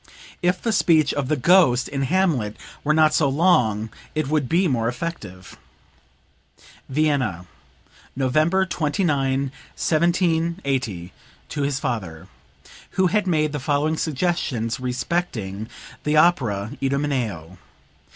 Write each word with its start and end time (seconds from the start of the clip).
If 0.41 0.59
the 0.59 0.71
speech 0.71 1.13
of 1.13 1.27
the 1.27 1.35
'Ghost' 1.35 1.87
in 1.87 2.01
'Hamlet' 2.01 2.57
were 2.83 2.91
not 2.95 3.13
so 3.13 3.29
long 3.29 3.91
it 4.15 4.27
would 4.29 4.49
be 4.49 4.67
more 4.67 4.87
effective." 4.87 5.55
(Vienna, 6.89 7.45
November 8.15 8.65
29, 8.65 9.51
1780, 9.75 11.13
to 11.49 11.61
his 11.61 11.79
father, 11.79 12.27
who 12.97 13.05
had 13.13 13.27
made 13.27 13.51
the 13.51 13.59
following 13.59 13.95
suggestions 13.95 14.79
respecting 14.79 15.69
the 16.03 16.17
opera 16.17 16.71
"Idomeneo." 16.81 17.59